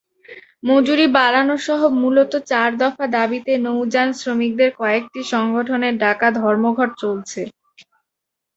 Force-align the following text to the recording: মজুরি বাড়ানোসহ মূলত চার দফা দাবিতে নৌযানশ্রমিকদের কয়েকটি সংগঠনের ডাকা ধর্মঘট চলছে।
মজুরি 0.63 1.05
বাড়ানোসহ 1.15 1.79
মূলত 2.01 2.33
চার 2.51 2.69
দফা 2.81 3.05
দাবিতে 3.15 3.51
নৌযানশ্রমিকদের 3.65 4.69
কয়েকটি 4.79 5.19
সংগঠনের 5.33 5.93
ডাকা 6.03 6.27
ধর্মঘট 6.39 6.89
চলছে। 7.01 7.41